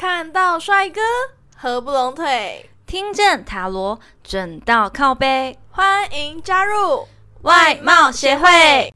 [0.00, 0.98] 看到帅哥
[1.54, 7.06] 合不拢腿，听见塔罗准到靠背，欢迎加入
[7.42, 8.90] 外貌协会。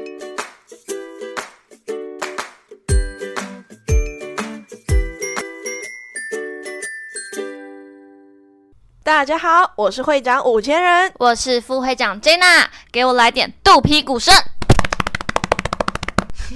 [9.03, 14.35] 大家好，我是会长五千人，我是副会长 Jenna，给我来点肚皮鼓声。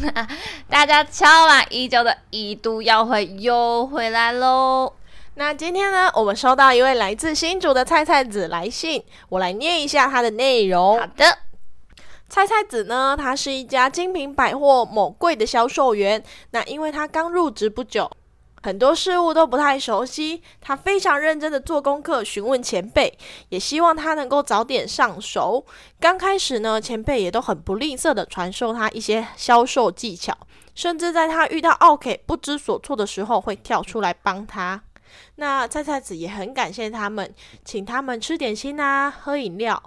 [0.69, 4.93] 大家敲完已久的一度要会又回来喽。
[5.35, 10.99] 那今天呢，我们收到一位来自新竹的菜菜子来信，我来念一下他的内容。
[10.99, 11.39] 好的，
[12.29, 16.23] 菜菜子呢，他是一家精品百货某柜的销售员。
[16.51, 18.11] 那因为他刚入职不久。
[18.69, 23.19] 很多事物都不太熟悉，他非常认真的做功课，询问前辈，
[23.49, 25.65] 也希望他能够早点上手。
[25.99, 30.37] 刚开始呢，前辈也都很不吝啬的传授他一些销售技巧，
[30.75, 34.83] 甚至在他遇到奥 K 不知所措的时候，会跳出来帮他。
[35.37, 37.33] 那菜菜子也很感谢他们，
[37.65, 39.83] 请他们吃点心啊，喝饮料。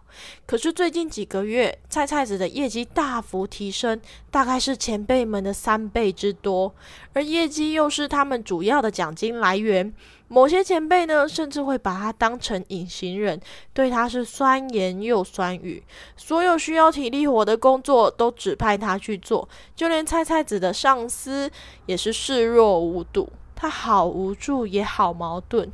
[0.46, 6.74] 可是最近几个月，菜菜子的业绩大幅提升，大概是前辈们的三倍之多，
[7.14, 9.94] 而业绩又是他们主要的奖金来源。
[10.28, 13.38] 某些前辈呢，甚至会把他当成隐形人，
[13.74, 15.84] 对他是酸言又酸语。
[16.16, 21.52] 所有需要体力活的工作都指派他去做，就连菜菜子的上司
[21.86, 23.30] 也是视若无睹。
[23.62, 25.70] 他好无助，也好矛盾，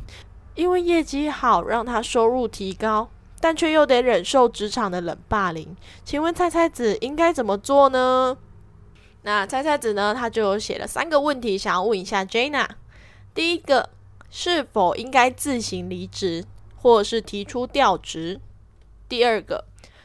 [0.56, 5.74] 因为业绩好让他收入提高，但却又得忍受职场的冷霸凌。
[6.04, 8.38] 请问菜菜子应该怎么做呢？
[9.22, 10.14] 那菜菜子呢？
[10.14, 12.68] 他就写了三个问题，想要问一下 Jana。
[13.34, 13.90] 第一个，
[14.30, 16.44] 是否应该自行离职，
[16.76, 18.42] 或者是提出调职？
[19.08, 19.64] 第二个，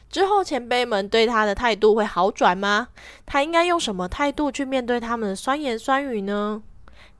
[0.09, 2.87] 之后前辈们对他的态度会好转吗？
[3.25, 6.63] 他应该用什么态度去面对他们的酸言酸语呢？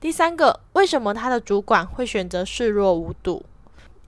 [0.04, 3.42] 第三个，为什么他的主管会选择视若无睹？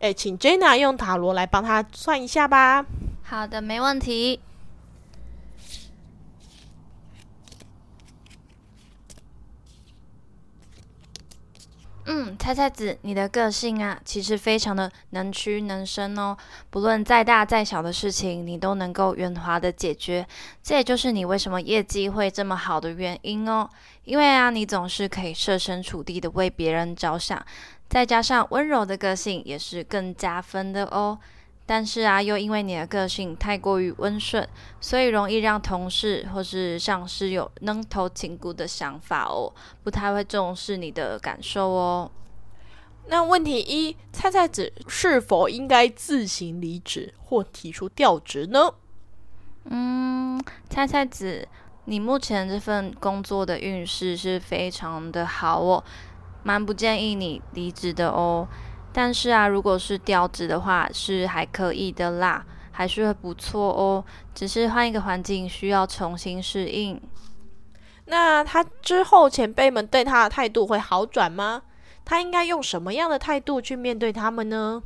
[0.01, 2.85] 诶，请 Jenna 用塔罗来帮他算一下吧。
[3.23, 4.39] 好的，没问题。
[12.09, 16.37] 嗯，菜菜子，你的个性啊，其实非常的能屈能伸哦。
[16.71, 20.25] 不论再大再小的事情，你都能够圆滑的解决。
[20.63, 23.69] 这也就是你为什么业绩会这么好的原因哦。
[24.05, 27.45] 因为啊，你总是可以设身处地的为别人着想，
[27.89, 31.19] 再加上温柔的个性，也是更加分的哦。
[31.69, 34.49] 但是啊，又因为你的个性太过于温顺，
[34.81, 42.11] 所以容易让同事或是上司有扔头请骨的想法哦，不太会重视你的感受哦。
[43.09, 48.73] 那问题一，菜菜子是否应该自行离职或提出调职呢？
[49.65, 51.49] 嗯，菜菜子，
[51.87, 55.83] 你目前这份工作的运势是非常的好哦，
[56.45, 58.47] 蛮不建议你离职的哦。
[58.97, 62.43] 但是啊，如果是调子的话，是还可以的啦，
[62.73, 64.03] 还是会不错哦。
[64.35, 66.99] 只是换一个环境，需要重新适应。
[68.07, 71.61] 那他之后前辈们对他的态度会好转吗？
[72.07, 74.83] 他应该用什么样的态度去面对他们呢？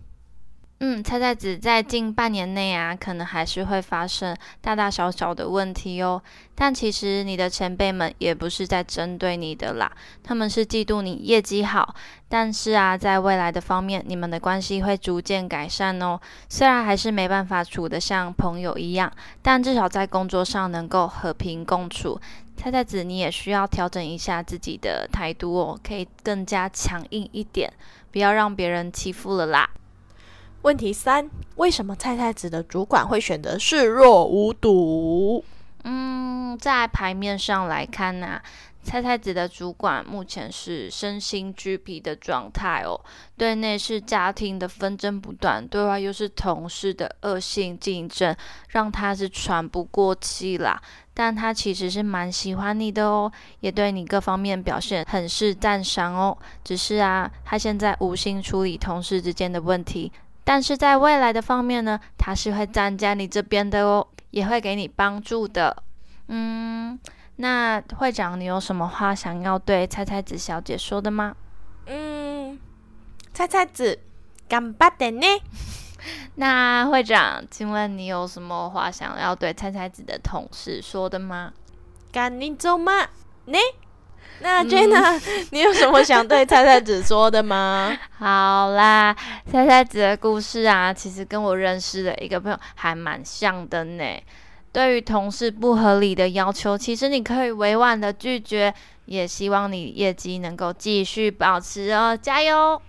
[0.83, 6.23] 嗯，菜菜子在近半年内啊，可能还是会发生大大小小的问题哦。
[6.55, 9.93] 但其实你的前辈们也不是在针对你的啦，
[10.25, 11.95] 他们是嫉妒你业绩好。
[12.31, 16.19] 但是啊，在未来的方面，你们的关系会逐渐改善哦。
[16.49, 19.13] 虽然还是没办法处得像朋友一样，
[19.43, 22.19] 但至少在工作上能够和平共处。
[22.57, 27.71] 菜菜子，你也需要调整一下自己的态度哦，可以更加强硬一点，
[28.11, 29.69] 不要让别人欺负了啦。
[30.63, 35.43] 问题三：为什么菜菜子的主管会选择视若无睹？
[35.85, 38.39] 嗯，在牌面上来看呢，
[38.83, 43.01] 菜菜子的主管目前是身心俱疲的状态哦。
[43.39, 48.37] 对内是家庭的纷争不断，对外又是同事的恶性竞争，
[48.69, 50.79] 让他是喘不过气啦。
[51.15, 56.37] 但他其实是蛮喜欢你的哦，也对你各方面表现很是赞赏哦。
[56.63, 60.13] 只是啊，他现在无心处理同事之间的问题。
[60.51, 65.85] 但是在未来的方面呢，他是会站在你这边的哦，也会给你帮助的。
[66.27, 66.99] 嗯，
[67.37, 71.37] 那会长，你有什么话想要对菜菜子小姐说的吗？
[71.87, 72.59] 嗯，
[73.33, 74.01] 菜菜子，
[74.49, 75.27] 干巴的呢？
[76.35, 81.53] 那会长，请问你有什么话想要对菜菜子的同事说的吗？
[82.11, 83.03] 赶紧走嘛，
[83.45, 83.59] 呢？
[84.41, 85.21] 那 Jenna，
[85.53, 87.97] 你有什么想对菜菜子说的吗？
[88.19, 89.15] 好啦，
[89.51, 94.05] 菜菜子的故事啊，其实跟我认识的一个朋友还蛮像的呢。
[94.73, 98.73] 对于同事不合理的要求，其实你可以委婉的拒绝。
[99.07, 102.81] 也希望你业绩能够继续保持哦，加油！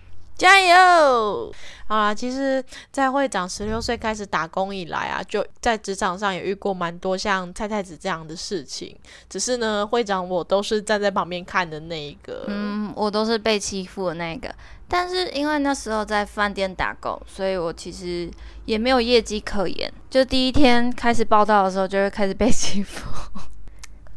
[0.42, 1.54] 加油！
[1.88, 8.98] 好啦，其实，在会长十六岁开始打工以来啊，就在职场上也遇过蛮多像蔡太子这样的事情。
[9.30, 12.46] 只是呢，会长我都是站在旁边看的那一个。
[12.48, 14.52] 嗯，我都是被欺负的那个。
[14.88, 18.28] 但是因为那时候在饭店打工，所以我其实
[18.66, 19.94] 也没有业绩可言。
[20.10, 23.06] 就第一天开始报道的时候，就会开始被欺负。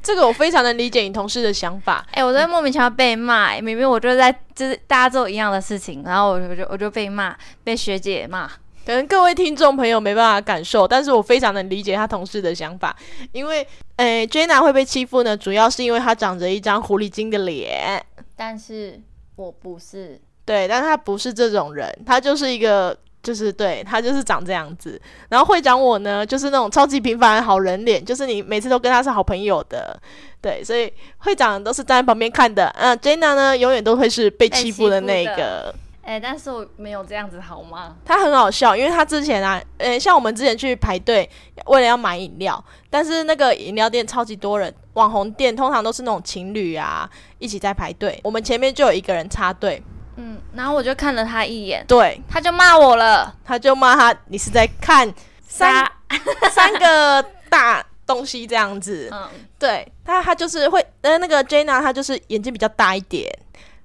[0.05, 2.07] 这个我非常能理解你同事的想法。
[2.13, 7.35] 哎，我在莫名其妙被骂，明明我就在就是大家做一样的事情，然后我我就我就被骂，
[7.65, 8.47] 被学姐骂。
[8.87, 12.95] 可能各位听众朋友没办法感受，但是我非常能理解他同事的想法。
[13.33, 13.67] 因为，
[13.97, 18.05] 诶，Jenna 会被欺负呢，主要是因为她长着一张狐狸精的脸。
[18.37, 19.01] 但是
[19.37, 22.95] 我不是，对，但是他不是这种人，他就是一个。
[23.25, 25.01] 就是对他就是长这样子，
[25.31, 29.99] 然后会长我呢，就是那种超级平凡好人脸，就是你每次都跟他是好朋友的，
[30.43, 32.67] 对，所以会长都是站在旁边看的。
[32.79, 35.75] 嗯，Jenna 呢，永远都会是被欺负的那个。
[36.03, 37.97] 哎，但是我没有这样子好吗？
[38.05, 41.27] 他很好笑，因为他之前啊，呃，像我们之前去排队，
[41.65, 49.83] 为了要买饮料，但是那个饮料店超级多人，网红店通常都是那种情侣啊一起在排队，我们前面就有一个人插队。
[50.17, 55.13] 嗯，然后我就看了他一眼，对，他就骂我了，他就骂他，你是在看
[55.47, 55.85] 三
[56.51, 59.29] 三个大东西这样子，嗯，
[59.59, 63.29] 对他，他就是会，呃，那个 Jenna，他就是眼睛比较大一点，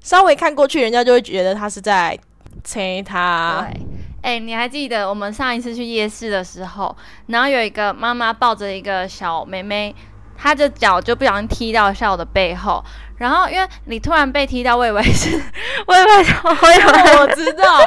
[0.01, 2.17] 稍微看过去，人家就会觉得他是在
[2.63, 3.67] 催他。
[3.71, 3.81] 对，
[4.21, 6.95] 哎，你还记得我们上一次去夜市的时候，
[7.27, 9.95] 然后有一个妈妈抱着一个小妹妹。
[10.41, 12.81] 他的脚就不小心踢到笑的背后，
[13.18, 15.30] 然后因为你突然被踢到，我以为是，
[15.86, 16.06] 我以为
[16.62, 17.77] 我以为我知道，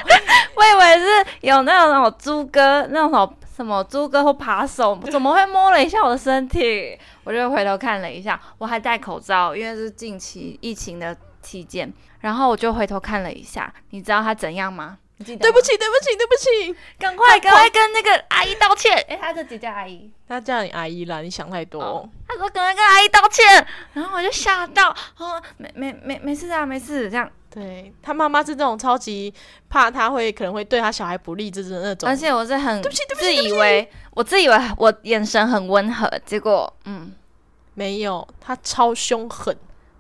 [0.55, 6.99] 我以为是有那种那种猪哥那种什么猪哥或扒手，怎么会摸了一下我的身体？
[7.25, 11.91] 我就回头看了一下，我还戴口罩，因为是近期疫情的期间，
[12.21, 14.99] 然后我就回头看了一下，你知道他怎样吗？
[15.23, 16.77] 对不起，对不起，对不起！
[16.99, 18.97] 赶快，赶快跟那个阿姨道歉。
[19.09, 22.09] 哎，他这直叫阿姨，他叫你阿姨啦，你想太多。
[22.29, 27.31] 他说赶快跟阿姨道歉，然后我就吓到，哦，没没没没事啊，没事，这样。
[27.55, 29.33] 对他妈妈是这种超级
[29.69, 32.09] 怕他会可能会对他小孩不利，这种那种。
[32.09, 37.13] 而且我是很对不起，对不起，自以为我自以为我眼神很温和，结果嗯，
[37.75, 39.55] 没有，他超凶狠。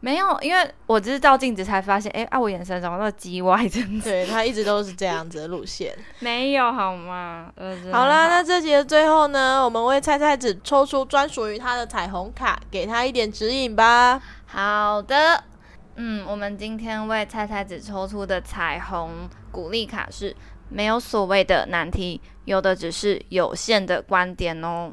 [0.04, 3.68] 没有，因为我只是照镜子才发现，哎啊，我眼神怎么那么叽歪？
[3.68, 5.96] 真的，对他一直都是这样子的路线。
[6.18, 7.52] 没有好吗？
[7.92, 14.20] 好啦，那这集的最后呢，我们为菜菜子抽出专属于他的彩虹卡，给他一点指引吧。
[14.46, 15.44] 好的，
[15.94, 20.34] 嗯，我们今天为菜菜子抽出的彩虹鼓励卡是：
[20.68, 24.90] 没有所谓的难题，有的只是有限的观点哦。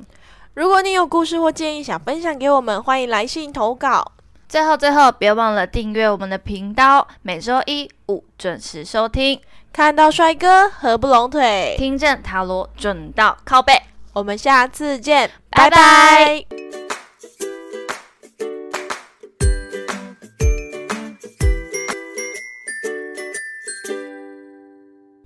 [0.53, 4.11] 如果你有故事或建议想分享给我们，欢迎来信投稿。
[4.49, 9.39] 最后，最后，别忘了订阅我们的频道，每周一五准时收听。
[9.71, 13.79] 看到帅哥合不拢腿，听见塔罗准到靠背。
[14.11, 16.58] 我们下次见，拜拜。